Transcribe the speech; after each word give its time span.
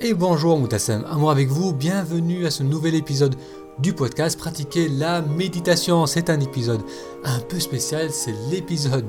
Et 0.00 0.14
bonjour 0.14 0.56
Moutassem, 0.60 1.04
amour 1.10 1.32
avec 1.32 1.48
vous, 1.48 1.72
bienvenue 1.72 2.46
à 2.46 2.52
ce 2.52 2.62
nouvel 2.62 2.94
épisode 2.94 3.34
du 3.80 3.92
podcast 3.92 4.38
Pratiquer 4.38 4.88
la 4.88 5.22
méditation. 5.22 6.06
C'est 6.06 6.30
un 6.30 6.38
épisode 6.38 6.82
un 7.24 7.40
peu 7.40 7.58
spécial, 7.58 8.12
c'est 8.12 8.34
l'épisode 8.48 9.06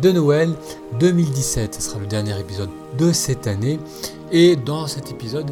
de 0.00 0.10
Noël 0.12 0.54
2017. 0.98 1.74
Ce 1.74 1.82
sera 1.82 1.98
le 1.98 2.06
dernier 2.06 2.40
épisode 2.40 2.70
de 2.96 3.12
cette 3.12 3.46
année. 3.46 3.78
Et 4.32 4.56
dans 4.56 4.86
cet 4.86 5.10
épisode, 5.10 5.50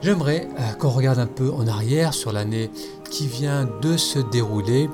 j'aimerais 0.00 0.46
euh, 0.60 0.72
qu'on 0.74 0.90
regarde 0.90 1.18
un 1.18 1.26
peu 1.26 1.50
en 1.50 1.66
arrière 1.66 2.14
sur 2.14 2.30
l'année 2.30 2.70
qui 3.10 3.26
vient 3.26 3.68
de 3.82 3.96
se 3.96 4.20
dérouler 4.20 4.88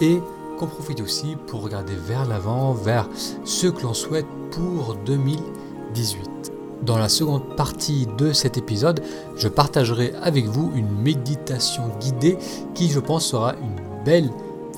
et 0.00 0.18
qu'on 0.58 0.66
profite 0.66 1.00
aussi 1.00 1.36
pour 1.46 1.62
regarder 1.62 1.94
vers 1.94 2.26
l'avant, 2.26 2.72
vers 2.72 3.08
ce 3.44 3.68
que 3.68 3.82
l'on 3.82 3.94
souhaite 3.94 4.26
pour 4.50 4.96
2018. 5.06 6.49
Dans 6.82 6.96
la 6.96 7.10
seconde 7.10 7.56
partie 7.56 8.06
de 8.16 8.32
cet 8.32 8.56
épisode, 8.56 9.02
je 9.36 9.48
partagerai 9.48 10.14
avec 10.22 10.46
vous 10.46 10.72
une 10.74 10.90
méditation 10.90 11.82
guidée 12.00 12.38
qui, 12.74 12.88
je 12.88 13.00
pense, 13.00 13.26
sera 13.26 13.54
une 13.56 14.04
belle 14.04 14.30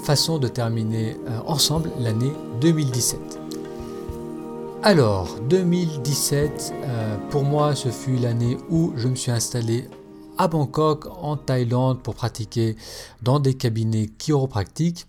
façon 0.03 0.39
de 0.39 0.49
terminer 0.49 1.17
euh, 1.29 1.39
ensemble 1.47 1.91
l'année 2.01 2.33
2017. 2.61 3.39
Alors, 4.83 5.37
2017, 5.49 6.75
euh, 6.75 7.17
pour 7.31 7.45
moi, 7.45 7.77
ce 7.77 7.89
fut 7.91 8.17
l'année 8.17 8.57
où 8.69 8.93
je 8.97 9.07
me 9.07 9.15
suis 9.15 9.31
installé 9.31 9.89
à 10.39 10.49
Bangkok, 10.49 11.07
en 11.21 11.37
Thaïlande, 11.37 12.03
pour 12.03 12.17
pratiquer 12.17 12.75
dans 13.23 13.39
des 13.39 13.55
cabinets 13.55 14.11
chiropractiques. 14.19 15.07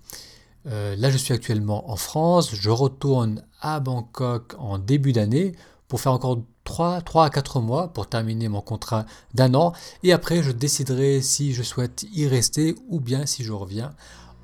Euh, 0.67 0.95
là, 0.95 1.09
je 1.09 1.17
suis 1.17 1.34
actuellement 1.34 1.89
en 1.89 1.95
France. 1.95 2.53
Je 2.53 2.70
retourne 2.70 3.43
à 3.62 3.79
Bangkok 3.79 4.53
en 4.59 4.77
début 4.77 5.12
d'année 5.12 5.53
pour 5.87 5.99
faire 5.99 6.12
encore 6.12 6.37
3, 6.63 7.02
3 7.02 7.26
à 7.26 7.30
4 7.30 7.59
mois 7.59 7.90
pour 7.90 8.08
terminer 8.08 8.48
mon 8.48 8.62
contrat 8.62 9.05
d'un 9.34 9.54
an. 9.54 9.73
Et 10.04 10.13
après, 10.13 10.44
je 10.44 10.52
déciderai 10.52 11.21
si 11.21 11.54
je 11.54 11.63
souhaite 11.63 12.05
y 12.13 12.27
rester 12.27 12.76
ou 12.90 12.99
bien 12.99 13.26
si 13.26 13.43
je 13.43 13.51
reviens 13.51 13.93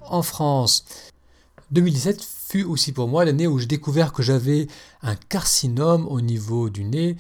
en 0.02 0.22
France. 0.22 0.86
2017 1.72 2.24
fut 2.24 2.64
aussi 2.64 2.92
pour 2.92 3.08
moi 3.08 3.26
l'année 3.26 3.48
où 3.48 3.60
j'ai 3.60 3.68
découvert 3.68 4.12
que 4.12 4.24
j'avais 4.24 4.68
un 5.04 5.16
carcinome 5.16 6.08
au 6.08 6.20
niveau 6.20 6.70
du 6.70 6.84
nez, 6.84 7.16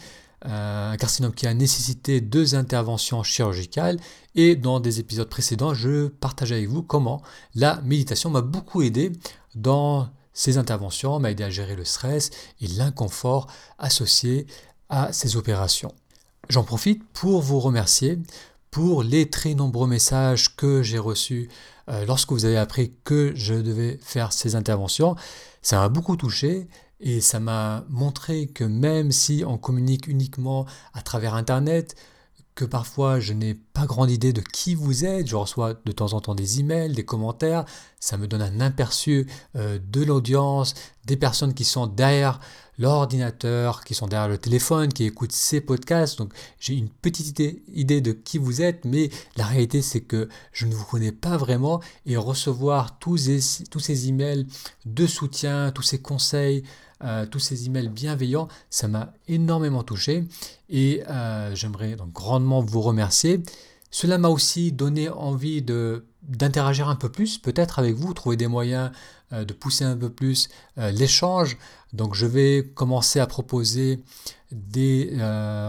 euh, 0.46 0.92
un 0.92 0.98
carcinome 0.98 1.34
qui 1.34 1.46
a 1.46 1.54
nécessité 1.54 2.20
deux 2.20 2.56
interventions 2.56 3.22
chirurgicales. 3.24 4.00
Et 4.36 4.56
dans 4.56 4.80
des 4.80 5.00
épisodes 5.00 5.30
précédents, 5.30 5.74
je 5.74 6.08
partageais 6.08 6.56
avec 6.56 6.70
vous 6.70 6.82
comment 6.82 7.22
la 7.56 7.80
méditation 7.82 8.30
m'a 8.30 8.42
beaucoup 8.42 8.82
aidé 8.82 9.12
dans 9.54 10.10
ces 10.34 10.58
interventions, 10.58 11.20
m'a 11.20 11.32
aidé 11.32 11.44
à 11.44 11.50
gérer 11.50 11.76
le 11.76 11.86
stress 11.86 12.32
et 12.62 12.68
l'inconfort 12.68 13.48
associé 13.78 14.48
à 14.90 15.14
ces 15.14 15.38
opérations. 15.38 15.94
J'en 16.50 16.64
profite 16.64 17.04
pour 17.14 17.42
vous 17.42 17.60
remercier 17.60 18.20
pour 18.72 19.04
les 19.04 19.30
très 19.30 19.56
nombreux 19.56 19.88
messages 19.88 20.56
que 20.56 20.84
j'ai 20.84 21.00
reçus 21.00 21.50
euh, 21.90 22.06
lorsque 22.06 22.32
vous 22.32 22.46
avez 22.46 22.58
appris 22.58 22.94
que 23.04 23.32
je 23.36 23.56
devais 23.56 24.00
faire 24.02 24.32
ces 24.32 24.56
interventions. 24.56 25.16
Ça 25.62 25.78
m'a 25.78 25.90
beaucoup 25.90 26.16
touché 26.16 26.68
et 27.00 27.22
ça 27.22 27.40
m'a 27.40 27.86
montré 27.90 28.48
que 28.48 28.64
même 28.64 29.12
si 29.12 29.44
on 29.46 29.58
communique 29.58 30.08
uniquement 30.08 30.66
à 30.94 31.02
travers 31.02 31.34
Internet, 31.34 31.96
que 32.56 32.66
parfois 32.66 33.20
je 33.20 33.34
n'ai 33.34 33.54
pas 33.54 33.86
grande 33.86 34.12
idée 34.12 34.34
de 34.34 34.42
qui 34.42 34.76
vous 34.76 35.06
êtes, 35.06 35.28
je 35.28 35.36
reçois 35.36 35.76
de 35.86 35.92
temps 35.92 36.14
en 36.14 36.20
temps 36.20 36.36
des 36.36 36.60
emails, 36.60 36.94
des 36.94 37.06
commentaires, 37.06 37.64
ça 38.00 38.18
me 38.18 38.28
donne 38.28 38.42
un 38.42 38.60
aperçu 38.60 39.28
euh, 39.56 39.80
de 39.82 40.04
l'audience, 40.04 40.74
des 41.06 41.16
personnes 41.16 41.54
qui 41.54 41.64
sont 41.64 41.88
derrière 41.88 42.40
l'ordinateur, 42.80 43.84
qui 43.84 43.94
sont 43.94 44.08
derrière 44.08 44.30
le 44.30 44.38
téléphone, 44.38 44.92
qui 44.92 45.04
écoutent 45.04 45.34
ces 45.34 45.62
podcasts. 45.62 46.18
Donc 46.18 46.34
j'ai 46.60 46.74
une 46.74 46.90
petite 46.90 47.40
idée, 47.68 48.02
de 48.02 48.12
qui 48.14 48.38
vous 48.38 48.62
êtes, 48.62 48.86
mais 48.86 49.10
la 49.36 49.46
réalité 49.46 49.82
c'est 49.82 50.02
que 50.02 50.30
je 50.54 50.66
ne 50.66 50.74
vous 50.74 50.86
connais 50.86 51.12
pas 51.12 51.38
vraiment 51.38 51.82
et 52.06 52.18
recevoir 52.18 52.98
tous 52.98 53.18
ces, 53.18 53.66
tous 53.70 53.80
ces 53.80 54.08
emails 54.08 54.48
de 54.86 55.06
soutien, 55.06 55.72
tous 55.72 55.84
ces 55.84 56.00
conseils, 56.02 56.64
euh, 57.04 57.26
tous 57.26 57.40
ces 57.40 57.66
emails 57.66 57.90
bienveillants, 57.90 58.48
ça 58.70 58.88
m'a 58.88 59.14
énormément 59.28 59.84
touché 59.84 60.26
et 60.70 61.04
euh, 61.10 61.54
j'aimerais 61.56 61.96
donc 61.96 62.12
grandement 62.12 62.62
vous 62.62 62.82
remercier. 62.82 63.44
Cela 63.92 64.18
m'a 64.18 64.30
aussi 64.30 64.72
donné 64.72 65.10
envie 65.10 65.62
de 65.62 66.06
d'interagir 66.24 66.90
un 66.90 66.96
peu 66.96 67.10
plus, 67.10 67.38
peut-être 67.38 67.80
avec 67.80 67.96
vous, 67.96 68.14
trouver 68.14 68.38
des 68.38 68.48
moyens 68.48 68.92
euh, 69.32 69.46
de 69.46 69.54
pousser 69.54 69.86
un 69.86 69.98
peu 69.98 70.10
plus 70.10 70.50
l'échange. 70.78 71.58
Donc 71.94 72.14
je 72.16 72.26
vais 72.26 72.72
commencer 72.76 73.20
à 73.20 73.28
proposer 73.28 74.04
des 74.52 75.18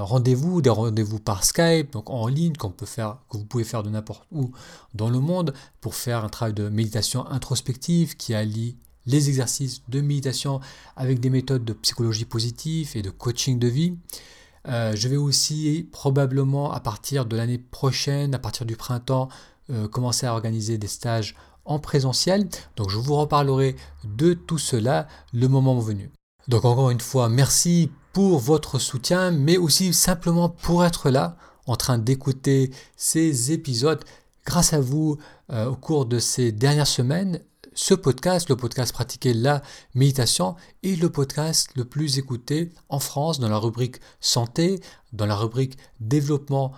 rendez-vous, 0.01 0.63
des 0.63 0.71
rendez-vous 0.71 1.19
par 1.19 1.45
Skype, 1.45 1.93
donc 1.93 2.11
en 2.11 2.27
ligne, 2.29 2.55
qu'on 2.55 2.71
peut 2.71 2.87
faire, 2.87 3.19
que 3.31 3.37
vous 3.37 3.45
pouvez 3.45 3.65
faire 3.65 3.83
de 3.83 3.91
n'importe 3.91 4.27
où 4.31 4.53
dans 4.95 5.09
le 5.09 5.21
monde, 5.21 5.55
pour 5.81 5.95
faire 5.95 6.25
un 6.25 6.29
travail 6.29 6.55
de 6.55 6.69
méditation 6.69 7.27
introspective 7.29 8.17
qui 8.17 8.35
allie 8.35 8.77
les 9.07 9.29
exercices 9.29 9.83
de 9.89 10.01
méditation 10.01 10.61
avec 10.97 11.21
des 11.21 11.31
méthodes 11.31 11.65
de 11.65 11.73
psychologie 11.73 12.25
positive 12.25 12.93
et 12.95 13.03
de 13.03 13.11
coaching 13.11 13.59
de 13.59 13.69
vie. 13.69 13.95
Euh, 14.69 14.95
je 14.95 15.09
vais 15.09 15.17
aussi 15.17 15.89
probablement 15.91 16.73
à 16.73 16.81
partir 16.81 17.25
de 17.25 17.37
l'année 17.37 17.59
prochaine, 17.59 18.35
à 18.35 18.39
partir 18.39 18.67
du 18.67 18.77
printemps, 18.77 19.29
euh, 19.71 19.89
commencer 19.89 20.27
à 20.27 20.33
organiser 20.33 20.79
des 20.79 20.89
stages 20.89 21.35
en 21.65 21.79
présentiel. 21.79 22.49
Donc 22.77 22.91
je 22.91 22.99
vous 22.99 23.17
reparlerai 23.17 23.77
de 24.05 24.35
tout 24.35 24.59
cela 24.59 25.07
le 25.33 25.49
moment 25.49 25.79
venu. 25.79 26.11
Donc 26.49 26.65
encore 26.65 26.91
une 26.91 27.01
fois, 27.01 27.29
merci 27.29 27.91
pour 28.13 28.39
votre 28.39 28.79
soutien, 28.79 29.31
mais 29.31 29.57
aussi 29.57 29.93
simplement 29.93 30.49
pour 30.49 30.85
être 30.85 31.11
là, 31.11 31.37
en 31.67 31.77
train 31.77 31.99
d'écouter 31.99 32.73
ces 32.97 33.53
épisodes. 33.53 34.03
Grâce 34.45 34.73
à 34.73 34.81
vous, 34.81 35.19
euh, 35.53 35.67
au 35.67 35.77
cours 35.77 36.07
de 36.07 36.19
ces 36.19 36.51
dernières 36.51 36.87
semaines, 36.87 37.41
ce 37.75 37.95
podcast, 37.95 38.49
le 38.49 38.57
podcast 38.57 38.93
Pratiquer 38.93 39.33
la 39.33 39.63
méditation, 39.95 40.57
est 40.83 41.01
le 41.01 41.09
podcast 41.09 41.71
le 41.77 41.85
plus 41.85 42.19
écouté 42.19 42.71
en 42.89 42.99
France 42.99 43.39
dans 43.39 43.49
la 43.49 43.59
rubrique 43.59 44.01
santé, 44.21 44.81
dans 45.13 45.27
la 45.27 45.37
rubrique 45.37 45.79
développement 46.01 46.73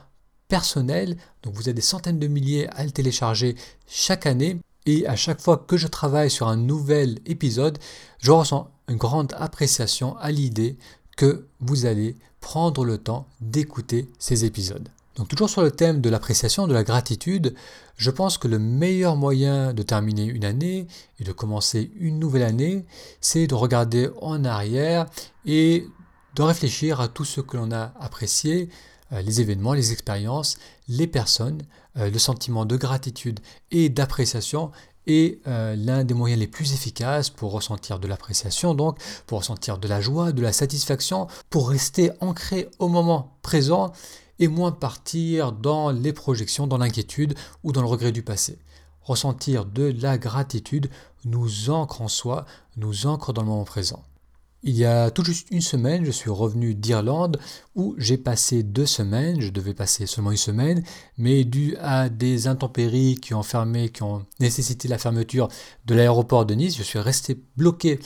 personnel. 0.53 1.17
Donc 1.43 1.55
vous 1.55 1.71
êtes 1.71 1.77
des 1.77 1.81
centaines 1.81 2.19
de 2.19 2.27
milliers 2.27 2.69
à 2.77 2.85
le 2.85 2.91
télécharger 2.91 3.57
chaque 3.87 4.27
année. 4.27 4.59
Et 4.85 5.07
à 5.07 5.17
chaque 5.17 5.41
fois 5.41 5.57
que 5.57 5.79
je 5.79 5.87
travaille 5.87 6.31
sur 6.31 6.47
un 6.47 6.59
nouvel 6.59 7.21
épisode, 7.25 7.79
je 8.19 8.33
ressens 8.33 8.71
une 8.87 8.99
grande 8.99 9.33
appréciation 9.39 10.15
à 10.19 10.31
l'idée 10.31 10.77
que 11.17 11.47
vous 11.61 11.87
allez 11.87 12.17
prendre 12.43 12.85
le 12.85 12.99
temps 12.99 13.27
d'écouter 13.41 14.11
ces 14.19 14.45
épisodes. 14.45 14.91
Donc 15.17 15.29
toujours 15.29 15.49
sur 15.49 15.63
le 15.63 15.71
thème 15.71 16.03
de 16.03 16.11
l'appréciation, 16.11 16.67
de 16.67 16.75
la 16.75 16.85
gratitude, 16.85 17.55
je 17.97 18.11
pense 18.11 18.37
que 18.37 18.49
le 18.49 18.59
meilleur 18.59 19.17
moyen 19.17 19.73
de 19.73 19.83
terminer 19.83 20.27
une 20.27 20.45
année 20.45 20.87
et 21.19 21.25
de 21.25 21.33
commencer 21.33 21.91
une 21.99 22.19
nouvelle 22.19 22.43
année, 22.43 22.85
c'est 23.23 23.47
de 23.47 23.55
regarder 23.55 24.11
en 24.21 24.45
arrière 24.45 25.07
et 25.47 25.87
de 26.35 26.43
réfléchir 26.43 27.01
à 27.01 27.09
tout 27.09 27.25
ce 27.25 27.41
que 27.41 27.57
l'on 27.57 27.73
a 27.73 27.95
apprécié, 27.99 28.69
les 29.21 29.41
événements, 29.41 29.75
les 29.75 29.93
expériences, 29.93 30.57
les 30.89 31.07
personnes, 31.07 31.63
euh, 31.99 32.11
le 32.11 32.19
sentiment 32.19 32.65
de 32.65 32.77
gratitude 32.77 33.41
et 33.71 33.91
d'appréciation 33.91 34.71
est 35.07 35.47
euh, 35.47 35.75
l'un 35.77 36.05
des 36.05 36.15
moyens 36.15 36.41
les 36.41 36.47
plus 36.47 36.73
efficaces 36.73 37.29
pour 37.29 37.53
ressentir 37.53 37.99
de 37.99 38.09
l'appréciation, 38.09 38.75
donc 38.75 38.99
pour 39.27 39.39
ressentir 39.39 39.79
de 39.79 39.89
la 39.89 40.01
joie, 40.01 40.33
de 40.33 40.41
la 40.41 40.53
satisfaction, 40.53 41.27
pour 41.51 41.69
rester 41.69 42.13
ancré 42.21 42.69
au 42.79 42.89
moment 42.89 43.37
présent 43.43 43.93
et 44.39 44.49
moins 44.49 44.73
partir 44.73 45.53
dans 45.53 45.91
les 45.91 46.13
projections, 46.13 46.67
dans 46.67 46.79
l'inquiétude 46.79 47.35
ou 47.65 47.73
dans 47.73 47.83
le 47.83 47.89
regret 47.89 48.13
du 48.13 48.23
passé. 48.23 48.59
Ressentir 49.03 49.65
de 49.65 49.95
la 50.01 50.17
gratitude 50.17 50.89
nous 51.25 51.71
ancre 51.71 52.01
en 52.01 52.09
soi, 52.09 52.47
nous 52.77 53.07
ancre 53.07 53.33
dans 53.33 53.43
le 53.43 53.49
moment 53.49 53.65
présent. 53.65 54.03
Il 54.65 54.77
y 54.77 54.85
a 54.85 55.11
tout 55.11 55.25
juste 55.25 55.49
une 55.51 55.61
semaine, 55.61 56.05
je 56.05 56.13
suis 56.13 56.31
revenu 56.31 56.77
d'Irlande 56.77 57.41
où 57.75 57.97
j'ai 57.99 58.17
passé 58.17 58.63
deux 58.63 58.87
semaines, 58.87 59.41
je 59.41 59.51
devais 59.51 59.75
passer 59.75 60.07
seulement 60.07 60.31
une 60.31 60.37
semaine, 60.37 60.85
mais 61.19 61.43
dû 61.43 61.77
à 61.81 62.09
des 62.09 62.47
intempéries 62.47 63.17
qui 63.17 63.35
ont 63.35 63.43
fermé, 63.43 63.89
qui 63.89 64.05
ont 64.05 64.25
nécessité 64.39 64.87
la 64.87 64.99
fermeture 64.99 65.49
de 65.87 65.97
l'aéroport 65.97 66.47
de 66.47 66.55
Nice, 66.55 66.77
je 66.77 66.85
suis 66.85 67.01
resté 67.01 67.43
bloqué 67.57 67.99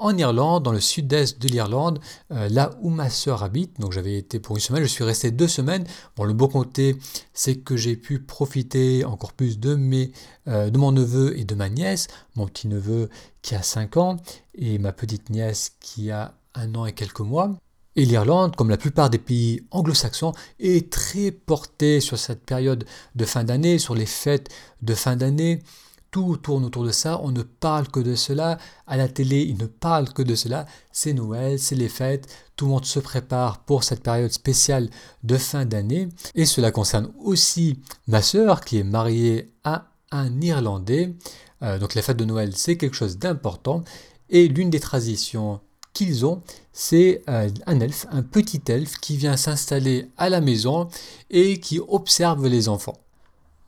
en 0.00 0.16
Irlande, 0.16 0.62
dans 0.62 0.72
le 0.72 0.80
sud-est 0.80 1.40
de 1.40 1.48
l'Irlande, 1.48 2.00
euh, 2.32 2.48
là 2.48 2.70
où 2.80 2.90
ma 2.90 3.10
sœur 3.10 3.42
habite. 3.42 3.80
Donc 3.80 3.92
j'avais 3.92 4.16
été 4.16 4.40
pour 4.40 4.56
une 4.56 4.60
semaine, 4.60 4.82
je 4.82 4.88
suis 4.88 5.04
resté 5.04 5.30
deux 5.30 5.48
semaines. 5.48 5.84
Bon, 6.16 6.24
le 6.24 6.34
bon 6.34 6.48
côté, 6.48 6.96
c'est 7.32 7.56
que 7.56 7.76
j'ai 7.76 7.96
pu 7.96 8.20
profiter 8.20 9.04
encore 9.04 9.32
plus 9.32 9.58
de, 9.58 9.74
mes, 9.74 10.12
euh, 10.46 10.70
de 10.70 10.78
mon 10.78 10.92
neveu 10.92 11.38
et 11.38 11.44
de 11.44 11.54
ma 11.54 11.68
nièce, 11.68 12.08
mon 12.36 12.46
petit 12.46 12.68
neveu 12.68 13.08
qui 13.42 13.54
a 13.54 13.62
5 13.62 13.96
ans 13.96 14.16
et 14.54 14.78
ma 14.78 14.92
petite 14.92 15.30
nièce 15.30 15.72
qui 15.80 16.10
a 16.10 16.34
un 16.54 16.74
an 16.74 16.86
et 16.86 16.92
quelques 16.92 17.20
mois. 17.20 17.54
Et 17.96 18.04
l'Irlande, 18.04 18.54
comme 18.54 18.70
la 18.70 18.76
plupart 18.76 19.10
des 19.10 19.18
pays 19.18 19.66
anglo-saxons, 19.72 20.32
est 20.60 20.92
très 20.92 21.32
portée 21.32 22.00
sur 22.00 22.16
cette 22.16 22.44
période 22.44 22.84
de 23.16 23.24
fin 23.24 23.42
d'année, 23.42 23.78
sur 23.78 23.96
les 23.96 24.06
fêtes 24.06 24.50
de 24.82 24.94
fin 24.94 25.16
d'année. 25.16 25.62
Tout 26.10 26.36
tourne 26.36 26.64
autour 26.64 26.84
de 26.84 26.90
ça, 26.90 27.20
on 27.22 27.30
ne 27.30 27.42
parle 27.42 27.88
que 27.88 28.00
de 28.00 28.14
cela, 28.14 28.58
à 28.86 28.96
la 28.96 29.08
télé 29.08 29.42
ils 29.42 29.58
ne 29.58 29.66
parlent 29.66 30.12
que 30.12 30.22
de 30.22 30.34
cela, 30.34 30.66
c'est 30.90 31.12
Noël, 31.12 31.58
c'est 31.58 31.74
les 31.74 31.88
fêtes, 31.88 32.28
tout 32.56 32.66
le 32.66 32.72
monde 32.72 32.84
se 32.84 32.98
prépare 32.98 33.58
pour 33.60 33.84
cette 33.84 34.02
période 34.02 34.32
spéciale 34.32 34.88
de 35.22 35.36
fin 35.36 35.64
d'année, 35.64 36.08
et 36.34 36.46
cela 36.46 36.70
concerne 36.70 37.12
aussi 37.18 37.78
ma 38.06 38.22
sœur 38.22 38.62
qui 38.62 38.78
est 38.78 38.84
mariée 38.84 39.52
à 39.64 39.88
un 40.10 40.40
Irlandais, 40.40 41.14
euh, 41.62 41.78
donc 41.78 41.94
la 41.94 42.02
fête 42.02 42.16
de 42.16 42.24
Noël 42.24 42.56
c'est 42.56 42.76
quelque 42.76 42.96
chose 42.96 43.18
d'important, 43.18 43.84
et 44.30 44.48
l'une 44.48 44.70
des 44.70 44.80
traditions 44.80 45.60
qu'ils 45.92 46.24
ont, 46.24 46.42
c'est 46.72 47.22
euh, 47.28 47.50
un 47.66 47.80
elfe, 47.80 48.06
un 48.10 48.22
petit 48.22 48.62
elfe 48.68 48.98
qui 48.98 49.16
vient 49.16 49.36
s'installer 49.36 50.10
à 50.16 50.28
la 50.28 50.40
maison 50.40 50.88
et 51.28 51.58
qui 51.58 51.80
observe 51.80 52.46
les 52.46 52.68
enfants. 52.68 52.98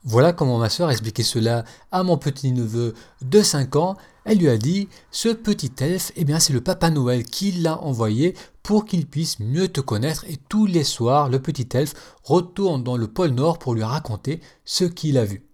Voilà 0.02 0.32
comment 0.32 0.56
ma 0.56 0.70
soeur 0.70 0.88
a 0.88 0.92
expliqué 0.92 1.22
cela 1.22 1.64
à 1.92 2.02
mon 2.02 2.16
petit-neveu 2.16 2.94
de 3.20 3.42
5 3.42 3.76
ans. 3.76 3.96
Elle 4.24 4.38
lui 4.38 4.48
a 4.48 4.56
dit 4.56 4.88
Ce 5.10 5.28
petit 5.28 5.72
elfe, 5.80 6.10
eh 6.16 6.24
bien, 6.24 6.40
c'est 6.40 6.54
le 6.54 6.62
Papa 6.62 6.88
Noël 6.88 7.22
qui 7.22 7.52
l'a 7.52 7.78
envoyé 7.82 8.34
pour 8.62 8.86
qu'il 8.86 9.06
puisse 9.06 9.40
mieux 9.40 9.68
te 9.68 9.82
connaître. 9.82 10.24
Et 10.26 10.38
tous 10.48 10.64
les 10.64 10.84
soirs, 10.84 11.28
le 11.28 11.38
petit 11.38 11.68
elfe 11.74 11.92
retourne 12.24 12.82
dans 12.82 12.96
le 12.96 13.08
pôle 13.08 13.32
Nord 13.32 13.58
pour 13.58 13.74
lui 13.74 13.82
raconter 13.82 14.40
ce 14.64 14.84
qu'il 14.84 15.18
a 15.18 15.26
vu. 15.26 15.44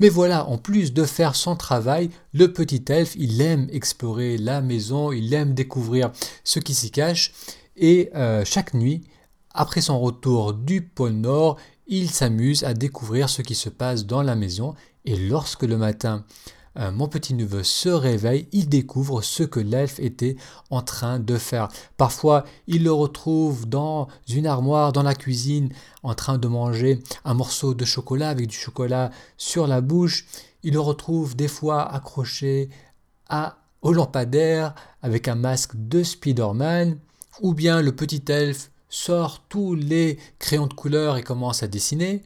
Mais 0.00 0.10
voilà, 0.10 0.46
en 0.48 0.58
plus 0.58 0.92
de 0.92 1.04
faire 1.04 1.34
son 1.34 1.56
travail, 1.56 2.10
le 2.34 2.52
petit 2.52 2.84
elfe, 2.88 3.14
il 3.16 3.40
aime 3.40 3.68
explorer 3.72 4.36
la 4.36 4.60
maison, 4.60 5.12
il 5.12 5.32
aime 5.32 5.54
découvrir 5.54 6.12
ce 6.44 6.58
qui 6.58 6.74
s'y 6.74 6.90
cache. 6.90 7.32
Et 7.76 8.10
euh, 8.14 8.44
chaque 8.44 8.74
nuit, 8.74 9.02
après 9.54 9.80
son 9.80 9.98
retour 9.98 10.54
du 10.54 10.82
pôle 10.82 11.12
Nord, 11.12 11.56
il 11.86 12.10
s'amuse 12.10 12.64
à 12.64 12.74
découvrir 12.74 13.28
ce 13.28 13.42
qui 13.42 13.54
se 13.54 13.68
passe 13.68 14.06
dans 14.06 14.22
la 14.22 14.34
maison. 14.34 14.74
Et 15.04 15.16
lorsque 15.16 15.64
le 15.64 15.76
matin, 15.76 16.24
euh, 16.78 16.90
mon 16.90 17.08
petit-neveu 17.08 17.62
se 17.62 17.88
réveille, 17.88 18.48
il 18.52 18.68
découvre 18.68 19.22
ce 19.22 19.42
que 19.42 19.60
l'elfe 19.60 20.00
était 20.00 20.36
en 20.70 20.80
train 20.80 21.18
de 21.18 21.36
faire. 21.36 21.68
Parfois, 21.96 22.44
il 22.66 22.84
le 22.84 22.92
retrouve 22.92 23.68
dans 23.68 24.08
une 24.28 24.46
armoire, 24.46 24.92
dans 24.92 25.02
la 25.02 25.14
cuisine, 25.14 25.70
en 26.02 26.14
train 26.14 26.38
de 26.38 26.48
manger 26.48 27.02
un 27.24 27.34
morceau 27.34 27.74
de 27.74 27.84
chocolat 27.84 28.30
avec 28.30 28.46
du 28.46 28.56
chocolat 28.56 29.10
sur 29.36 29.66
la 29.66 29.80
bouche. 29.80 30.26
Il 30.62 30.74
le 30.74 30.80
retrouve 30.80 31.36
des 31.36 31.48
fois 31.48 31.82
accroché 31.92 32.70
à, 33.28 33.58
au 33.82 33.92
lampadaire 33.92 34.74
avec 35.02 35.28
un 35.28 35.34
masque 35.34 35.72
de 35.74 36.02
Spider-Man. 36.02 36.98
Ou 37.40 37.54
bien 37.54 37.80
le 37.80 37.96
petit 37.96 38.22
elfe 38.28 38.71
sort 38.92 39.42
tous 39.48 39.74
les 39.74 40.18
crayons 40.38 40.68
de 40.68 40.74
couleur 40.74 41.16
et 41.16 41.22
commence 41.22 41.62
à 41.62 41.66
dessiner. 41.66 42.22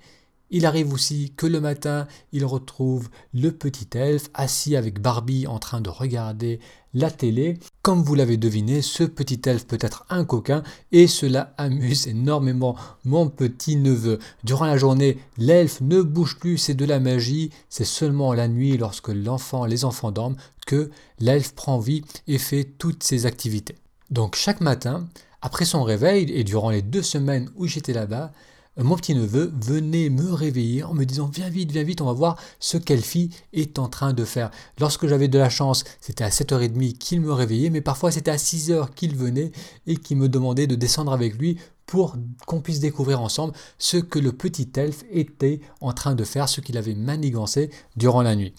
Il 0.51 0.65
arrive 0.65 0.93
aussi 0.93 1.33
que 1.37 1.47
le 1.47 1.61
matin, 1.61 2.07
il 2.33 2.45
retrouve 2.45 3.09
le 3.35 3.51
petit 3.51 3.89
elfe 3.99 4.31
assis 4.35 4.77
avec 4.77 5.01
Barbie 5.01 5.47
en 5.47 5.59
train 5.59 5.81
de 5.81 5.91
regarder 5.91 6.61
la 6.95 7.11
télé. 7.11 7.59
Comme 7.83 8.03
vous 8.03 8.15
l'avez 8.15 8.37
deviné, 8.37 8.81
ce 8.81 9.03
petit 9.03 9.41
elfe 9.45 9.67
peut 9.67 9.79
être 9.81 10.07
un 10.09 10.25
coquin 10.25 10.63
et 10.93 11.09
cela 11.09 11.53
amuse 11.57 12.07
énormément 12.07 12.77
mon 13.05 13.29
petit 13.29 13.77
neveu. 13.77 14.19
Durant 14.45 14.67
la 14.67 14.79
journée, 14.79 15.19
l'elfe 15.37 15.81
ne 15.81 16.01
bouge 16.03 16.39
plus, 16.39 16.59
c'est 16.59 16.75
de 16.75 16.85
la 16.85 17.01
magie. 17.01 17.51
C'est 17.69 17.85
seulement 17.85 18.33
la 18.33 18.47
nuit, 18.47 18.77
lorsque 18.77 19.09
l'enfant, 19.09 19.67
les 19.67 19.85
enfants 19.85 20.13
dorment, 20.13 20.37
que 20.67 20.91
l'elfe 21.19 21.55
prend 21.55 21.79
vie 21.79 22.05
et 22.29 22.39
fait 22.39 22.65
toutes 22.65 23.03
ses 23.03 23.27
activités. 23.27 23.77
Donc 24.11 24.37
chaque 24.37 24.61
matin, 24.61 25.09
après 25.43 25.65
son 25.65 25.83
réveil 25.83 26.31
et 26.31 26.45
durant 26.45 26.71
les 26.71 26.83
deux 26.83 27.03
semaines 27.03 27.51
où 27.57 27.67
j'étais 27.67 27.93
là-bas, 27.93 28.33
mon 28.79 28.97
petit-neveu 28.97 29.53
venait 29.59 30.11
me 30.11 30.33
réveiller 30.33 30.85
en 30.85 30.93
me 30.93 31.05
disant 31.05 31.31
Viens 31.33 31.49
vite, 31.49 31.73
viens 31.73 31.83
vite, 31.83 32.03
on 32.03 32.07
va 32.07 32.13
voir 32.13 32.37
ce 32.61 32.77
qu'Elfie 32.77 33.31
est 33.55 33.79
en 33.79 33.89
train 33.89 34.13
de 34.13 34.25
faire. 34.25 34.51
Lorsque 34.79 35.07
j'avais 35.07 35.29
de 35.29 35.39
la 35.39 35.49
chance, 35.49 35.85
c'était 36.01 36.25
à 36.25 36.29
7h30 36.29 36.99
qu'il 36.99 37.23
me 37.23 37.33
réveillait, 37.33 37.71
mais 37.71 37.81
parfois 37.81 38.11
c'était 38.11 38.31
à 38.31 38.37
6h 38.37 38.93
qu'il 38.95 39.17
venait 39.17 39.51
et 39.87 39.97
qu'il 39.97 40.19
me 40.19 40.29
demandait 40.29 40.67
de 40.67 40.75
descendre 40.75 41.13
avec 41.13 41.39
lui 41.39 41.59
pour 41.87 42.17
qu'on 42.47 42.61
puisse 42.61 42.81
découvrir 42.81 43.21
ensemble 43.21 43.55
ce 43.79 43.97
que 43.97 44.19
le 44.19 44.33
petit 44.33 44.69
elfe 44.77 45.05
était 45.11 45.61
en 45.81 45.93
train 45.93 46.15
de 46.15 46.25
faire, 46.25 46.49
ce 46.49 46.61
qu'il 46.61 46.77
avait 46.77 46.95
manigancé 46.95 47.71
durant 47.97 48.23
la 48.23 48.37
nuit. 48.37 48.53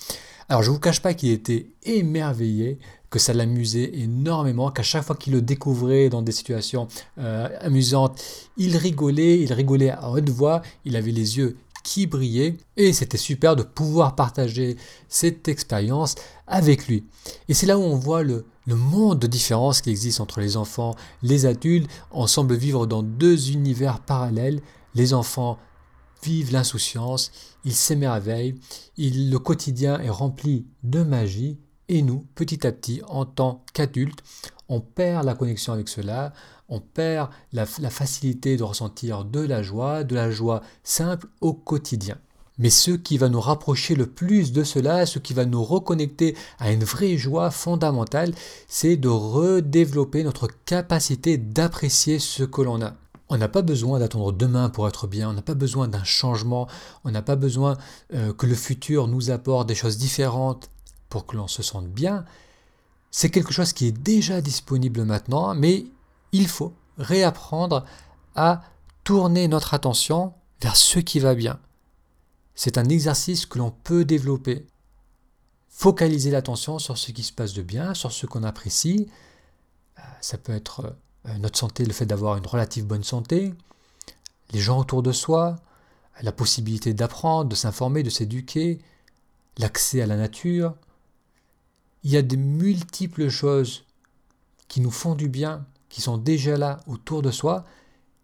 Alors 0.50 0.64
je 0.64 0.70
ne 0.70 0.76
vous 0.76 0.80
cache 0.80 1.02
pas 1.02 1.14
qu'il 1.14 1.30
était 1.32 1.68
émerveillé, 1.84 2.80
que 3.10 3.20
ça 3.20 3.34
l'amusait 3.34 3.92
énormément, 3.94 4.72
qu'à 4.72 4.84
chaque 4.84 5.04
fois 5.04 5.16
qu'il 5.16 5.34
le 5.34 5.42
découvrait 5.42 6.10
dans 6.10 6.22
des 6.22 6.32
situations 6.32 6.88
euh, 7.18 7.48
amusantes, 7.62 8.22
il 8.58 8.76
rigolait, 8.76 9.40
il 9.40 9.54
rigolait 9.54 9.92
à 9.92 10.10
haute 10.10 10.30
voix, 10.30 10.62
il 10.86 10.96
avait 10.96 11.12
les 11.12 11.38
yeux 11.38 11.58
qui 11.84 12.06
brillaient, 12.06 12.58
et 12.76 12.92
c'était 12.92 13.18
super 13.18 13.56
de 13.56 13.64
pouvoir 13.64 14.16
partager 14.16 14.76
cette 15.08 15.48
expérience 15.48 16.16
avec 16.46 16.88
lui. 16.88 17.06
Et 17.48 17.54
c'est 17.54 17.66
là 17.66 17.78
où 17.78 17.82
on 17.82 17.96
voit 17.96 18.24
le, 18.24 18.46
le 18.66 18.76
monde 18.76 19.20
de 19.20 19.28
différence 19.28 19.80
qui 19.80 19.90
existe 19.90 20.20
entre 20.20 20.42
les 20.42 20.58
enfants, 20.58 20.96
les 21.24 21.46
adultes, 21.46 21.90
on 22.12 22.28
semble 22.28 22.56
vivre 22.56 22.88
dans 22.88 23.04
deux 23.04 23.52
univers 23.52 24.02
parallèles, 24.02 24.62
les 24.96 25.14
enfants 25.14 25.58
vivent 26.24 26.52
l'insouciance, 26.52 27.32
ils 27.64 27.74
s'émerveillent, 27.74 28.56
le 28.98 29.38
quotidien 29.38 30.00
est 30.02 30.10
rempli 30.10 30.66
de 30.84 31.04
magie, 31.04 31.58
et 31.90 32.02
nous, 32.02 32.26
petit 32.36 32.66
à 32.68 32.72
petit, 32.72 33.02
en 33.08 33.26
tant 33.26 33.64
qu'adultes, 33.74 34.24
on 34.70 34.82
perd 34.82 35.26
la 35.26 35.36
connexion 35.36 35.74
avec 35.74 35.88
cela, 35.88 36.34
on 36.70 36.80
perd 36.80 37.30
la, 37.54 37.66
facilité 37.66 38.58
de 38.58 38.64
ressentir 38.64 39.24
de 39.24 39.40
la 39.40 39.64
joie, 39.64 40.04
de 40.04 40.16
la 40.16 40.30
joie 40.30 40.62
simple 40.84 41.28
au 41.42 41.54
quotidien. 41.54 42.18
Mais 42.60 42.70
ce 42.72 42.92
qui 42.92 43.18
va 43.18 43.30
nous 43.30 43.40
rapprocher 43.40 43.96
le 43.96 44.08
plus 44.08 44.52
de 44.52 44.64
cela, 44.64 45.06
ce 45.06 45.20
qui 45.20 45.34
va 45.34 45.46
nous 45.46 45.64
reconnecter 45.64 46.36
à 46.60 46.72
une 46.72 46.84
vraie 46.84 47.16
joie 47.16 47.52
fondamentale, 47.52 48.34
c'est 48.68 48.98
de 48.98 49.10
redévelopper 49.10 50.24
notre 50.24 50.50
capacité 50.66 51.38
d'apprécier 51.38 52.20
ce 52.20 52.44
que 52.44 52.62
l'on 52.62 52.82
a. 52.82 52.96
On 53.30 53.38
n'a 53.38 53.50
pas 53.50 53.62
besoin 53.62 54.00
d'attendre 54.00 54.32
demain 54.32 54.70
pour 54.70 54.88
être 54.88 55.06
bien, 55.06 55.30
on 55.30 55.34
n'a 55.34 55.42
pas 55.42 55.54
besoin 55.54 55.88
d'un 55.88 56.04
changement, 56.04 56.68
on 57.04 57.12
n'a 57.12 57.22
pas 57.22 57.36
besoin 57.36 57.78
euh, 58.14 58.34
que 58.34 58.48
le 58.48 58.56
futur 58.56 59.08
nous 59.08 59.32
apporte 59.32 59.68
des 59.68 59.76
choses 59.76 59.98
différentes 59.98 60.70
pour 61.10 61.26
que 61.26 61.36
l'on 61.36 61.48
se 61.48 61.64
sente 61.64 61.88
bien, 61.88 62.26
c'est 63.12 63.30
quelque 63.30 63.54
chose 63.54 63.74
qui 63.74 63.88
est 63.88 63.92
déjà 63.92 64.42
disponible 64.42 65.04
maintenant, 65.04 65.56
mais 65.56 65.86
il 66.32 66.48
faut 66.48 66.74
réapprendre 66.98 67.86
à 68.36 68.62
tourner 69.04 69.48
notre 69.48 69.74
attention 69.74 70.34
vers 70.62 70.76
ce 70.76 71.00
qui 71.00 71.20
va 71.20 71.34
bien. 71.36 71.60
C'est 72.56 72.78
un 72.78 72.86
exercice 72.86 73.46
que 73.46 73.60
l'on 73.60 73.72
peut 73.72 74.04
développer. 74.04 74.66
Focaliser 75.70 76.32
l'attention 76.32 76.80
sur 76.80 76.98
ce 76.98 77.12
qui 77.12 77.24
se 77.24 77.32
passe 77.32 77.54
de 77.54 77.62
bien, 77.62 77.94
sur 77.94 78.12
ce 78.12 78.26
qu'on 78.26 78.44
apprécie. 78.44 79.08
Euh, 80.00 80.02
ça 80.22 80.38
peut 80.38 80.54
être 80.54 80.96
euh, 81.28 81.38
notre 81.38 81.58
santé, 81.58 81.86
le 81.86 81.94
fait 81.94 82.06
d'avoir 82.06 82.38
une 82.38 82.48
relative 82.48 82.86
bonne 82.86 83.04
santé, 83.04 83.54
les 84.52 84.60
gens 84.60 84.80
autour 84.80 85.04
de 85.04 85.12
soi, 85.12 85.58
la 86.22 86.32
possibilité 86.32 86.94
d'apprendre, 86.94 87.50
de 87.50 87.56
s'informer, 87.56 88.02
de 88.02 88.10
s'éduquer, 88.10 88.80
l'accès 89.58 90.02
à 90.02 90.08
la 90.08 90.18
nature, 90.18 90.76
il 92.04 92.12
y 92.12 92.18
a 92.18 92.22
de 92.22 92.36
multiples 92.36 93.30
choses 93.30 93.86
qui 94.68 94.82
nous 94.82 94.92
font 94.92 95.16
du 95.16 95.30
bien, 95.30 95.66
qui 95.90 96.02
sont 96.02 96.18
déjà 96.18 96.58
là 96.58 96.80
autour 96.88 97.22
de 97.22 97.32
soi, 97.32 97.64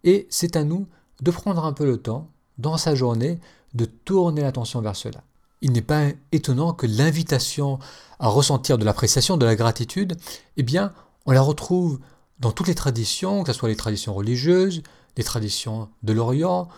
et 0.04 0.26
c'est 0.30 0.56
à 0.56 0.64
nous 0.64 0.86
de 1.22 1.30
prendre 1.30 1.64
un 1.64 1.72
peu 1.72 1.84
le 1.84 1.96
temps, 1.96 2.30
dans 2.58 2.76
sa 2.76 2.94
journée, 2.94 3.40
de 3.74 3.84
tourner 3.84 4.42
l'attention 4.42 4.80
vers 4.80 4.96
cela. 4.96 5.22
Il 5.60 5.72
n'est 5.72 5.82
pas 5.82 6.08
étonnant 6.32 6.72
que 6.72 6.86
l'invitation 6.86 7.78
à 8.18 8.28
ressentir 8.28 8.78
de 8.78 8.84
l'appréciation, 8.84 9.36
de 9.36 9.46
la 9.46 9.56
gratitude, 9.56 10.16
eh 10.56 10.62
bien, 10.62 10.92
on 11.26 11.32
la 11.32 11.40
retrouve 11.40 12.00
dans 12.38 12.52
toutes 12.52 12.68
les 12.68 12.74
traditions, 12.74 13.42
que 13.42 13.52
ce 13.52 13.58
soit 13.58 13.68
les 13.68 13.76
traditions 13.76 14.14
religieuses, 14.14 14.82
les 15.16 15.24
traditions 15.24 15.88
de 16.02 16.12
l'Orient. 16.12 16.68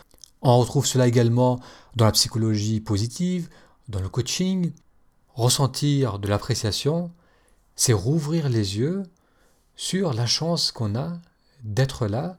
On 0.43 0.59
retrouve 0.59 0.87
cela 0.87 1.07
également 1.07 1.59
dans 1.97 2.05
la 2.05 2.13
psychologie 2.13 2.81
positive, 2.81 3.49
dans 3.89 4.01
le 4.01 4.09
coaching, 4.09 4.73
ressentir 5.37 6.19
de 6.19 6.29
l'appréciation, 6.29 7.13
c'est 7.77 7.93
rouvrir 7.93 8.49
les 8.49 8.79
yeux 8.79 9.03
sur 9.77 10.15
la 10.15 10.27
chance 10.27 10.73
qu'on 10.73 10.97
a 10.97 11.21
d'être 11.63 12.07
là, 12.07 12.39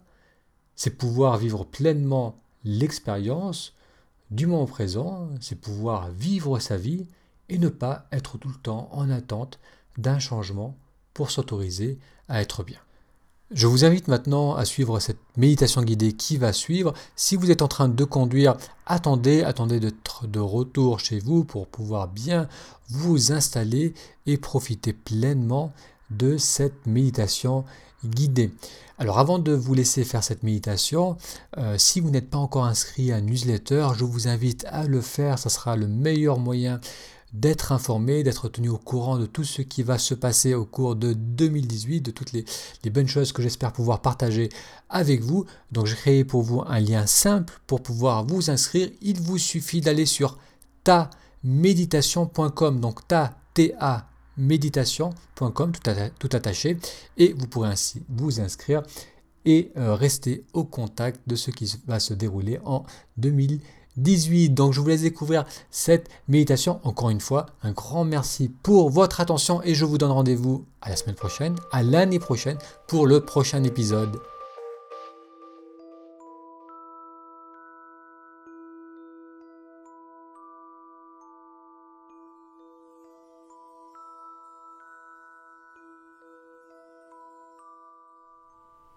c'est 0.75 0.97
pouvoir 0.97 1.37
vivre 1.37 1.63
pleinement 1.63 2.35
l'expérience 2.63 3.73
du 4.31 4.47
moment 4.47 4.65
présent, 4.65 5.29
c'est 5.39 5.61
pouvoir 5.61 6.09
vivre 6.09 6.59
sa 6.59 6.75
vie 6.75 7.07
et 7.49 7.59
ne 7.59 7.69
pas 7.69 8.07
être 8.11 8.37
tout 8.37 8.49
le 8.49 8.55
temps 8.55 8.89
en 8.91 9.09
attente 9.09 9.59
d'un 9.97 10.19
changement 10.19 10.75
pour 11.13 11.31
s'autoriser 11.31 11.99
à 12.27 12.41
être 12.41 12.63
bien. 12.63 12.79
Je 13.51 13.65
vous 13.65 13.85
invite 13.85 14.09
maintenant 14.09 14.55
à 14.55 14.65
suivre 14.65 14.99
cette 14.99 15.21
méditation 15.37 15.81
guidée 15.81 16.11
qui 16.11 16.35
va 16.35 16.51
suivre. 16.51 16.93
Si 17.15 17.37
vous 17.37 17.49
êtes 17.49 17.61
en 17.61 17.69
train 17.69 17.87
de 17.87 18.03
conduire, 18.03 18.57
attendez, 18.85 19.41
attendez 19.41 19.79
d'être 19.79 20.27
de 20.27 20.41
retour 20.41 20.99
chez 20.99 21.19
vous 21.19 21.45
pour 21.45 21.67
pouvoir 21.67 22.09
bien 22.09 22.49
vous 22.89 23.31
installer 23.31 23.93
et 24.25 24.35
profiter 24.35 24.91
pleinement 24.91 25.71
de 26.09 26.35
cette 26.35 26.85
méditation 26.85 27.63
guidée. 28.03 28.51
Alors 28.97 29.17
avant 29.17 29.39
de 29.39 29.53
vous 29.53 29.73
laisser 29.73 30.03
faire 30.03 30.25
cette 30.25 30.43
méditation, 30.43 31.15
euh, 31.57 31.77
si 31.77 32.01
vous 32.01 32.09
n'êtes 32.09 32.29
pas 32.29 32.37
encore 32.37 32.65
inscrit 32.65 33.13
à 33.13 33.15
un 33.15 33.21
newsletter, 33.21 33.89
je 33.95 34.03
vous 34.03 34.27
invite 34.27 34.65
à 34.69 34.87
le 34.87 34.99
faire. 34.99 35.39
Ce 35.39 35.47
sera 35.47 35.77
le 35.77 35.87
meilleur 35.87 36.37
moyen 36.37 36.81
d'être 37.33 37.71
informé, 37.71 38.23
d'être 38.23 38.47
tenu 38.49 38.69
au 38.69 38.77
courant 38.77 39.17
de 39.17 39.25
tout 39.25 39.43
ce 39.43 39.61
qui 39.61 39.83
va 39.83 39.97
se 39.97 40.13
passer 40.13 40.53
au 40.53 40.65
cours 40.65 40.95
de 40.95 41.13
2018, 41.13 42.01
de 42.01 42.11
toutes 42.11 42.31
les, 42.31 42.45
bonnes 42.89 43.07
choses 43.07 43.31
que 43.33 43.41
j'espère 43.41 43.73
pouvoir 43.73 44.01
partager 44.01 44.49
avec 44.89 45.21
vous. 45.21 45.45
Donc 45.71 45.87
j'ai 45.87 45.95
créé 45.95 46.23
pour 46.23 46.41
vous 46.41 46.63
un 46.65 46.79
lien 46.79 47.05
simple 47.05 47.59
pour 47.67 47.81
pouvoir 47.83 48.25
vous 48.25 48.49
inscrire. 48.49 48.89
Il 49.01 49.19
vous 49.19 49.37
suffit 49.37 49.81
d'aller 49.81 50.05
sur 50.05 50.37
ta-méditation.com, 50.83 52.79
donc 52.79 53.07
ta, 53.07 53.37
ta 53.53 54.07
méditation.com 54.37 55.71
tout, 55.71 55.91
tout, 56.19 56.29
attaché 56.35 56.77
et 57.17 57.33
vous 57.33 57.47
pourrez 57.47 57.69
ainsi 57.69 58.03
vous 58.07 58.39
inscrire 58.39 58.83
et 59.45 59.71
euh, 59.77 59.95
rester 59.95 60.45
au 60.53 60.63
contact 60.63 61.21
de 61.27 61.35
ce 61.35 61.51
qui 61.51 61.73
va 61.87 61.99
se 61.99 62.13
dérouler 62.13 62.59
en 62.65 62.83
2018. 63.17 63.63
Donc 63.97 64.73
je 64.73 64.79
vous 64.79 64.87
laisse 64.87 65.01
découvrir 65.01 65.45
cette 65.71 66.09
méditation. 66.27 66.79
Encore 66.83 67.09
une 67.09 67.19
fois, 67.19 67.47
un 67.63 67.71
grand 67.71 68.05
merci 68.05 68.49
pour 68.61 68.89
votre 68.89 69.19
attention 69.21 69.61
et 69.63 69.73
je 69.73 69.85
vous 69.85 69.97
donne 69.97 70.11
rendez-vous 70.11 70.65
à 70.81 70.89
la 70.89 70.95
semaine 70.95 71.15
prochaine, 71.15 71.55
à 71.71 71.81
l'année 71.81 72.19
prochaine 72.19 72.57
pour 72.87 73.07
le 73.07 73.21
prochain 73.21 73.63
épisode. 73.63 74.19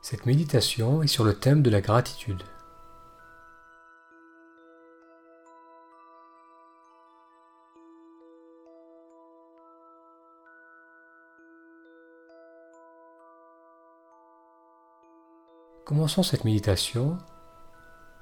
Cette 0.02 0.26
méditation 0.26 1.02
est 1.02 1.06
sur 1.06 1.24
le 1.24 1.34
thème 1.34 1.62
de 1.62 1.70
la 1.70 1.80
gratitude. 1.80 2.42
Commençons 15.90 16.22
cette 16.22 16.44
méditation 16.44 17.18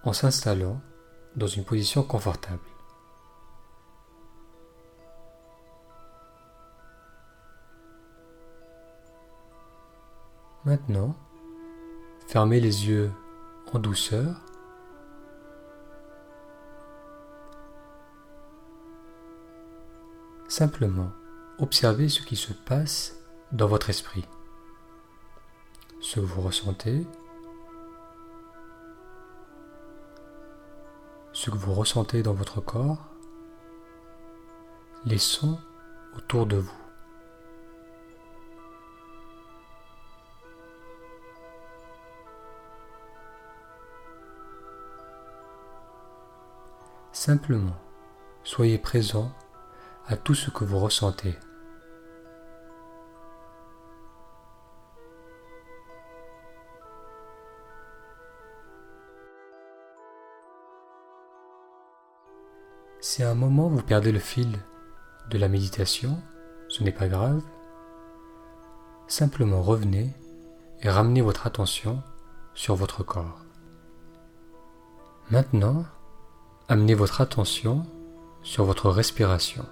en 0.03 0.15
s'installant 0.15 0.81
dans 1.37 1.47
une 1.47 1.65
position 1.65 2.03
confortable. 2.03 2.63
Maintenant, 10.65 11.15
Fermez 12.27 12.59
les 12.59 12.89
yeux 12.89 13.13
en 13.75 13.79
douceur. 13.79 14.35
Simplement, 20.49 21.13
observez 21.59 22.09
ce 22.09 22.23
qui 22.23 22.37
se 22.37 22.55
passe 22.55 23.15
dans 23.53 23.67
votre 23.67 23.91
esprit. 23.91 24.25
Ce 26.01 26.15
que 26.15 26.21
vous 26.21 26.41
ressentez, 26.41 27.07
que 31.51 31.57
vous 31.57 31.75
ressentez 31.75 32.23
dans 32.23 32.35
votre 32.35 32.61
corps, 32.61 32.99
les 35.05 35.19
sons 35.19 35.59
autour 36.17 36.47
de 36.47 36.57
vous. 36.57 36.73
Simplement, 47.13 47.77
soyez 48.45 48.79
présent 48.79 49.33
à 50.07 50.17
tout 50.17 50.35
ce 50.35 50.51
que 50.51 50.65
vous 50.65 50.79
ressentez. 50.79 51.37
Si 63.19 63.25
à 63.25 63.33
un 63.33 63.35
moment 63.35 63.67
vous 63.67 63.83
perdez 63.83 64.13
le 64.13 64.21
fil 64.21 64.61
de 65.29 65.39
la 65.39 65.49
méditation, 65.49 66.23
ce 66.69 66.85
n'est 66.85 66.93
pas 66.93 67.09
grave. 67.09 67.43
Simplement 69.09 69.61
revenez 69.61 70.15
et 70.83 70.89
ramenez 70.89 71.21
votre 71.21 71.45
attention 71.49 72.01
sur 72.55 72.77
votre 72.77 73.03
corps. 73.03 73.41
Maintenant, 75.33 75.85
Amenez 76.69 76.95
votre 76.95 77.21
attention 77.21 77.85
sur 78.43 78.65
votre 78.65 78.89
respiration. 78.89 79.65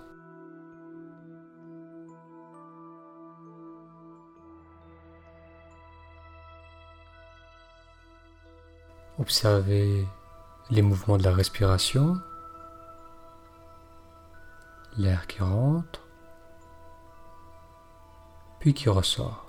Observez 9.21 10.05
les 10.71 10.83
mouvements 10.83 11.19
de 11.19 11.23
la 11.23 11.33
respiration, 11.33 12.17
l'air 14.99 15.27
qui 15.27 15.43
rentre, 15.43 16.07
puis 18.59 18.75
qui 18.75 18.89
ressort. 18.89 19.47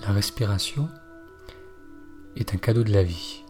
La 0.00 0.12
respiration 0.12 0.88
est 2.36 2.54
un 2.54 2.58
cadeau 2.58 2.84
de 2.84 2.92
la 2.92 3.02
vie. 3.02 3.44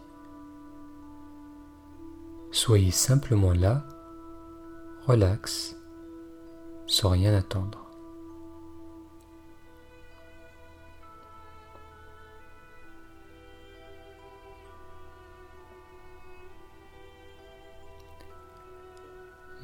Soyez 2.51 2.89
simplement 2.89 3.53
là, 3.53 3.87
relax, 5.05 5.75
sans 6.87 7.09
rien 7.09 7.33
attendre. 7.35 7.83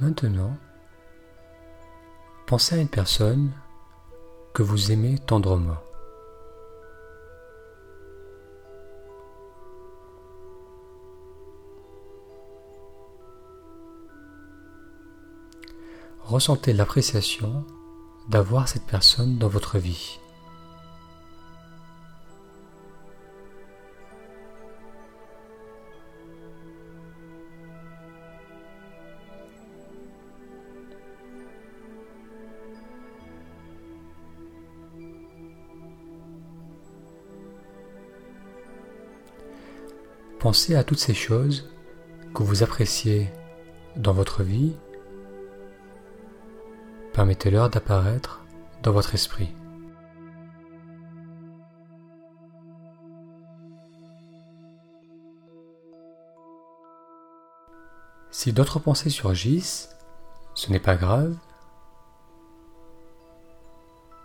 Maintenant, 0.01 0.57
pensez 2.45 2.75
à 2.75 2.79
une 2.79 2.89
personne 2.89 3.51
que 4.53 4.61
vous 4.61 4.91
aimez 4.91 5.17
tendrement. 5.17 5.77
Ressentez 16.25 16.73
l'appréciation 16.73 17.63
d'avoir 18.29 18.67
cette 18.67 18.85
personne 18.85 19.37
dans 19.37 19.49
votre 19.49 19.77
vie. 19.77 20.19
Pensez 40.39 40.75
à 40.75 40.83
toutes 40.83 40.99
ces 40.99 41.13
choses 41.13 41.69
que 42.33 42.43
vous 42.43 42.63
appréciez 42.63 43.29
dans 43.95 44.11
votre 44.11 44.43
vie 44.43 44.73
Permettez-leur 47.13 47.69
d'apparaître 47.69 48.41
dans 48.81 48.91
votre 48.91 49.13
esprit. 49.13 49.53
Si 58.31 58.51
d'autres 58.51 58.79
pensées 58.79 59.11
surgissent, 59.11 59.95
ce 60.55 60.71
n'est 60.71 60.79
pas 60.79 60.95
grave. 60.95 61.37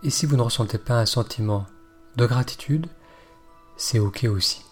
Et 0.03 0.09
si 0.09 0.25
vous 0.25 0.37
ne 0.37 0.43
ressentez 0.43 0.79
pas 0.79 0.99
un 0.99 1.07
sentiment 1.07 1.67
de 2.17 2.25
gratitude, 2.25 2.87
c'est 3.77 3.99
ok 3.99 4.25
aussi. 4.31 4.65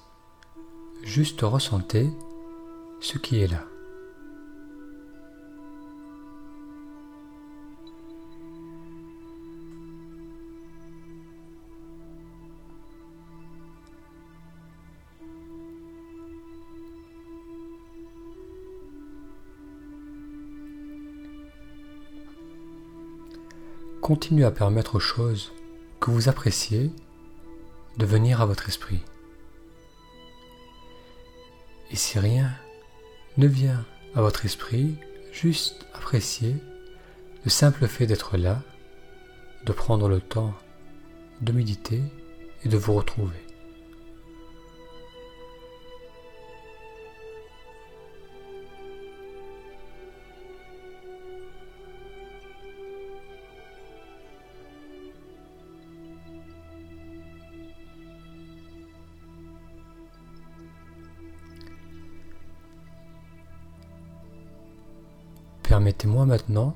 Juste 1.04 1.42
ressentez 1.42 2.11
ce 3.00 3.18
qui 3.18 3.40
est 3.40 3.46
là. 3.46 3.62
Continuez 24.07 24.45
à 24.45 24.53
permettre 24.53 24.95
aux 24.95 25.01
choses 25.01 25.53
que 25.99 26.13
vous 26.13 26.29
appréciez 26.29 26.93
de 27.97 28.07
venir 28.07 28.41
à 28.41 28.47
votre 28.47 28.69
esprit. 28.69 29.01
Et 31.91 31.97
si 31.97 32.21
rien 32.21 32.53
ne 33.37 33.49
vient 33.49 33.85
à 34.15 34.21
votre 34.21 34.45
esprit, 34.45 34.95
juste 35.33 35.89
appréciez 35.93 36.55
le 37.43 37.51
simple 37.51 37.89
fait 37.89 38.07
d'être 38.07 38.37
là, 38.37 38.63
de 39.65 39.73
prendre 39.73 40.09
le 40.09 40.21
temps 40.21 40.55
de 41.41 41.51
méditer 41.51 42.01
et 42.65 42.69
de 42.69 42.77
vous 42.77 42.95
retrouver. 42.95 43.46
Permettez-moi 65.87 66.26
maintenant 66.26 66.75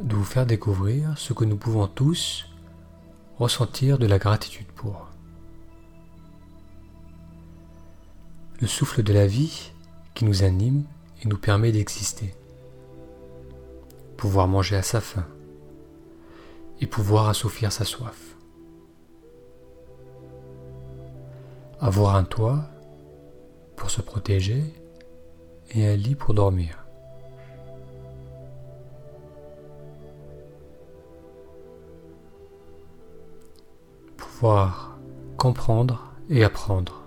de 0.00 0.14
vous 0.14 0.22
faire 0.22 0.46
découvrir 0.46 1.18
ce 1.18 1.32
que 1.32 1.44
nous 1.44 1.56
pouvons 1.56 1.88
tous 1.88 2.46
ressentir 3.40 3.98
de 3.98 4.06
la 4.06 4.20
gratitude 4.20 4.68
pour. 4.68 5.08
Le 8.60 8.68
souffle 8.68 9.02
de 9.02 9.12
la 9.12 9.26
vie 9.26 9.72
qui 10.14 10.24
nous 10.24 10.44
anime 10.44 10.84
et 11.24 11.26
nous 11.26 11.36
permet 11.36 11.72
d'exister. 11.72 12.36
Pouvoir 14.16 14.46
manger 14.46 14.76
à 14.76 14.84
sa 14.84 15.00
faim 15.00 15.26
et 16.80 16.86
pouvoir 16.86 17.28
assouvir 17.28 17.72
sa 17.72 17.84
soif. 17.84 18.36
Avoir 21.80 22.14
un 22.14 22.22
toit 22.22 22.70
pour 23.74 23.90
se 23.90 24.02
protéger 24.02 24.62
et 25.72 25.84
un 25.84 25.96
lit 25.96 26.14
pour 26.14 26.32
dormir. 26.32 26.83
Pouvoir 34.34 34.98
comprendre 35.36 36.12
et 36.28 36.42
apprendre. 36.42 37.04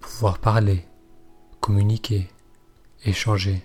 Pouvoir 0.00 0.38
parler, 0.38 0.86
communiquer, 1.60 2.30
échanger. 3.04 3.62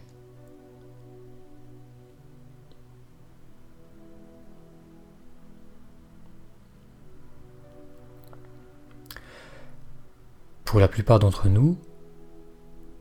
Pour 10.65 10.81
la 10.81 10.89
plupart 10.89 11.19
d'entre 11.19 11.47
nous, 11.47 11.77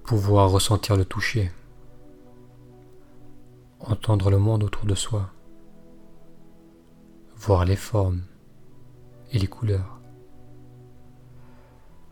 pouvoir 0.04 0.48
ressentir 0.50 0.96
le 0.96 1.04
toucher, 1.04 1.50
entendre 3.80 4.30
le 4.30 4.38
monde 4.38 4.62
autour 4.62 4.86
de 4.86 4.94
soi 4.94 5.32
voir 7.38 7.64
les 7.64 7.76
formes 7.76 8.22
et 9.32 9.38
les 9.38 9.46
couleurs, 9.46 10.00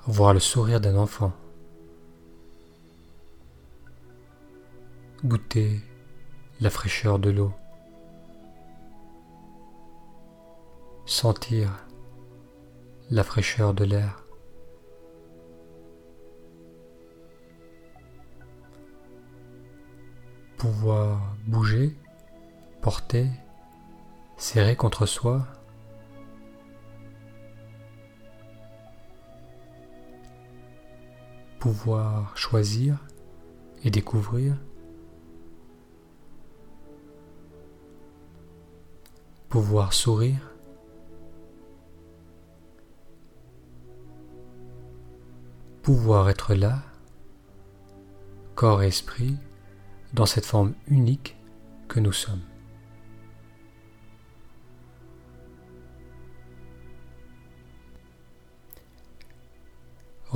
voir 0.06 0.33
le 0.35 0.40
sourire 0.40 0.80
d'un 0.80 0.97
enfant, 0.97 1.33
goûter 5.25 5.80
la 6.61 6.71
fraîcheur 6.71 7.18
de 7.18 7.30
l'eau, 7.30 7.52
sentir 11.04 11.71
la 13.11 13.25
fraîcheur 13.25 13.75
de 13.75 13.85
l'air. 13.85 14.23
pouvoir 20.57 21.37
bouger, 21.46 21.94
porter, 22.81 23.29
serré 24.37 24.77
contre 24.77 25.07
soi. 25.07 25.46
Pouvoir 31.59 32.37
choisir 32.37 32.99
et 33.83 33.90
découvrir. 33.90 34.57
Pouvoir 39.49 39.92
sourire. 39.92 40.53
Pouvoir 45.83 46.29
être 46.31 46.55
là, 46.55 46.83
corps 48.57 48.83
et 48.83 48.88
esprit, 48.88 49.37
dans 50.14 50.27
cette 50.27 50.44
forme 50.44 50.75
unique 50.88 51.37
que 51.87 52.01
nous 52.01 52.12
sommes. 52.12 52.42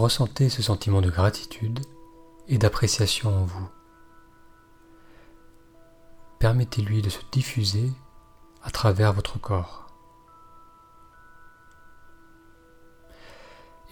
Ressentez 0.00 0.48
ce 0.48 0.62
sentiment 0.62 1.00
de 1.00 1.10
gratitude 1.10 1.80
et 2.48 2.58
d'appréciation 2.58 3.42
en 3.42 3.44
vous. 3.44 3.68
Permettez-lui 6.38 7.02
de 7.02 7.10
se 7.10 7.20
diffuser 7.30 7.92
à 8.62 8.70
travers 8.70 9.12
votre 9.12 9.38
corps. 9.38 9.86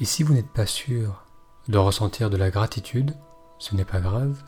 Et 0.00 0.04
si 0.04 0.22
vous 0.22 0.32
n'êtes 0.32 0.50
pas 0.50 0.66
sûr 0.66 1.24
de 1.68 1.78
ressentir 1.78 2.30
de 2.30 2.36
la 2.36 2.50
gratitude, 2.50 3.14
ce 3.58 3.74
n'est 3.74 3.84
pas 3.84 4.00
grave. 4.00 4.42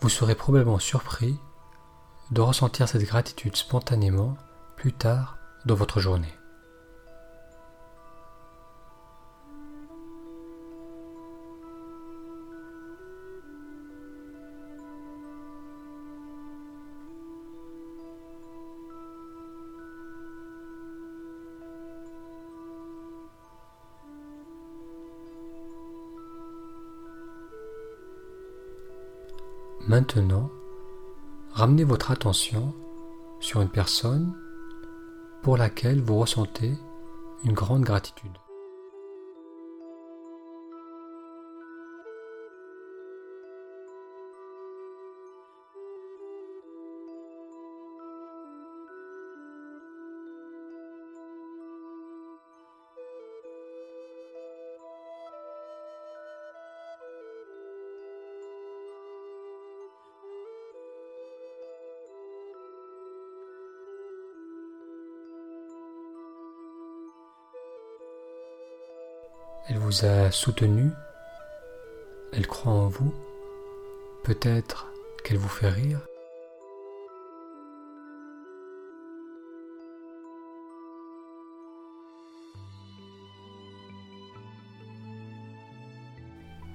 Vous 0.00 0.08
serez 0.08 0.34
probablement 0.34 0.78
surpris 0.78 1.38
de 2.30 2.40
ressentir 2.40 2.88
cette 2.88 3.04
gratitude 3.04 3.56
spontanément 3.56 4.36
plus 4.76 4.92
tard 4.92 5.38
dans 5.64 5.74
votre 5.74 6.00
journée. 6.00 6.37
Maintenant, 29.98 30.48
ramenez 31.50 31.82
votre 31.82 32.12
attention 32.12 32.72
sur 33.40 33.62
une 33.62 33.68
personne 33.68 34.32
pour 35.42 35.56
laquelle 35.56 36.00
vous 36.00 36.20
ressentez 36.20 36.72
une 37.44 37.52
grande 37.52 37.82
gratitude. 37.82 38.30
Elle 69.70 69.76
vous 69.76 70.06
a 70.06 70.30
soutenu, 70.30 70.90
elle 72.32 72.46
croit 72.46 72.72
en 72.72 72.88
vous, 72.88 73.14
peut-être 74.24 74.86
qu'elle 75.22 75.36
vous 75.36 75.48
fait 75.48 75.68
rire. 75.68 76.00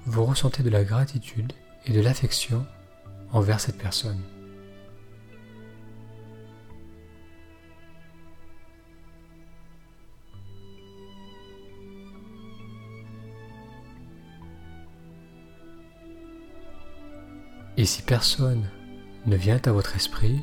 Vous 0.06 0.26
ressentez 0.26 0.62
de 0.62 0.70
la 0.70 0.84
gratitude 0.84 1.52
et 1.88 1.94
de 1.94 2.02
l'affection 2.02 2.64
envers 3.32 3.60
cette 3.60 3.80
personne. 3.80 4.22
Et 17.76 17.86
si 17.86 18.04
personne 18.04 18.70
ne 19.26 19.36
vient 19.36 19.60
à 19.66 19.72
votre 19.72 19.96
esprit, 19.96 20.42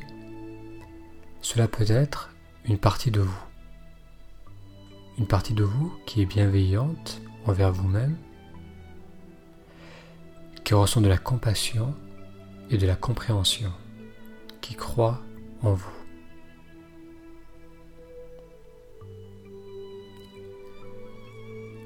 cela 1.41 1.69
peut 1.69 1.89
être 1.89 2.29
une 2.65 2.77
partie 2.77 3.09
de 3.09 3.21
vous. 3.21 3.43
Une 5.17 5.27
partie 5.27 5.53
de 5.53 5.63
vous 5.63 5.93
qui 6.05 6.21
est 6.21 6.25
bienveillante 6.25 7.21
envers 7.45 7.71
vous-même, 7.71 8.17
qui 10.65 10.73
ressent 10.73 10.99
de 10.99 11.07
la 11.07 11.17
compassion 11.17 11.95
et 12.69 12.77
de 12.77 12.85
la 12.85 12.95
compréhension, 12.95 13.71
qui 14.59 14.75
croit 14.75 15.21
en 15.63 15.73
vous. 15.73 15.89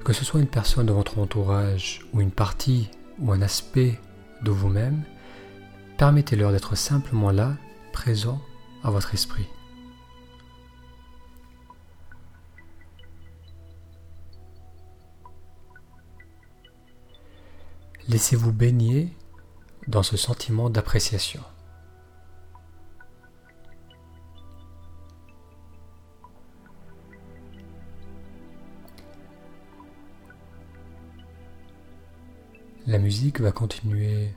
Que 0.04 0.12
ce 0.12 0.24
soit 0.24 0.40
une 0.40 0.48
personne 0.48 0.86
de 0.86 0.92
votre 0.92 1.18
entourage 1.18 2.00
ou 2.12 2.20
une 2.20 2.32
partie 2.32 2.88
ou 3.20 3.32
un 3.32 3.42
aspect 3.42 3.98
de 4.42 4.50
vous-même, 4.50 5.02
permettez-leur 5.96 6.52
d'être 6.52 6.76
simplement 6.76 7.30
là, 7.30 7.56
présent 7.92 8.40
à 8.82 8.90
votre 8.90 9.14
esprit. 9.14 9.46
Laissez-vous 18.08 18.52
baigner 18.52 19.16
dans 19.88 20.04
ce 20.04 20.16
sentiment 20.16 20.70
d'appréciation. 20.70 21.42
La 32.86 32.98
musique 32.98 33.40
va 33.40 33.50
continuer 33.50 34.32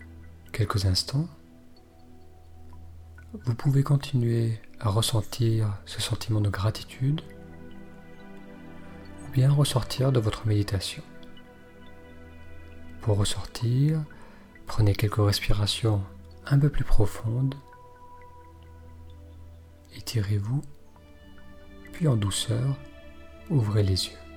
quelques 0.51 0.85
instants. 0.85 1.27
Vous 3.31 3.53
pouvez 3.53 3.83
continuer 3.83 4.59
à 4.79 4.89
ressentir 4.89 5.77
ce 5.85 6.01
sentiment 6.01 6.41
de 6.41 6.49
gratitude 6.49 7.21
ou 9.23 9.31
bien 9.31 9.51
ressortir 9.51 10.11
de 10.11 10.19
votre 10.19 10.47
méditation. 10.47 11.03
Pour 13.01 13.17
ressortir, 13.17 14.03
prenez 14.65 14.95
quelques 14.95 15.23
respirations 15.23 16.01
un 16.47 16.57
peu 16.57 16.69
plus 16.69 16.83
profondes. 16.83 17.53
Étirez-vous, 19.95 20.63
puis 21.93 22.07
en 22.07 22.15
douceur, 22.15 22.79
ouvrez 23.51 23.83
les 23.83 24.07
yeux. 24.07 24.28